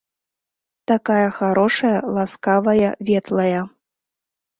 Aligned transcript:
Такая 0.91 1.27
харошая, 1.35 1.99
ласкавая, 2.15 2.89
ветлая. 3.11 3.61